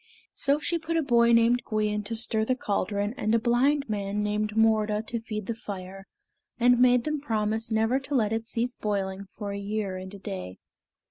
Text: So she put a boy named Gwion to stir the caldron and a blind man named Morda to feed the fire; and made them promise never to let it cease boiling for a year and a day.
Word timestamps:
So 0.33 0.57
she 0.57 0.79
put 0.79 0.97
a 0.97 1.03
boy 1.03 1.31
named 1.31 1.61
Gwion 1.63 2.03
to 2.05 2.15
stir 2.15 2.43
the 2.43 2.55
caldron 2.55 3.13
and 3.17 3.35
a 3.35 3.39
blind 3.39 3.87
man 3.87 4.23
named 4.23 4.55
Morda 4.57 5.05
to 5.05 5.19
feed 5.19 5.45
the 5.45 5.53
fire; 5.53 6.07
and 6.59 6.79
made 6.79 7.03
them 7.03 7.21
promise 7.21 7.69
never 7.69 7.99
to 7.99 8.15
let 8.15 8.33
it 8.33 8.47
cease 8.47 8.75
boiling 8.75 9.25
for 9.25 9.51
a 9.51 9.59
year 9.59 9.97
and 9.97 10.11
a 10.15 10.17
day. 10.17 10.57